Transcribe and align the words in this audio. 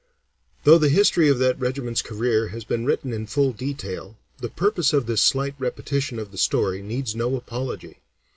Though 0.63 0.79
the 0.79 0.89
history 0.89 1.29
of 1.29 1.37
that 1.37 1.59
regiment's 1.59 2.01
career 2.01 2.47
has 2.47 2.63
been 2.63 2.85
written 2.85 3.13
in 3.13 3.27
full 3.27 3.51
detail, 3.53 4.17
the 4.39 4.49
purpose 4.49 4.93
of 4.93 5.05
this 5.05 5.21
slight 5.21 5.53
repetition 5.59 6.17
of 6.17 6.31
the 6.31 6.39
story 6.39 6.81
needs 6.81 7.15
no 7.15 7.35
apology. 7.35 7.99